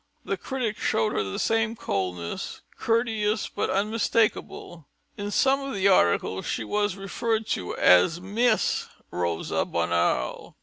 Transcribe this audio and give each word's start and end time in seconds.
The 0.25 0.35
critics 0.35 0.81
showed 0.81 1.13
her 1.13 1.21
the 1.21 1.37
same 1.37 1.75
coldness, 1.75 2.61
courteous 2.79 3.47
but 3.47 3.69
unmistakable. 3.69 4.87
In 5.15 5.29
some 5.29 5.59
of 5.59 5.75
the 5.75 5.89
articles, 5.89 6.47
she 6.47 6.63
was 6.63 6.95
referred 6.95 7.45
to 7.49 7.75
as 7.77 8.19
Miss 8.19 8.87
Rosa 9.11 9.63
Bonheur. 9.63 10.55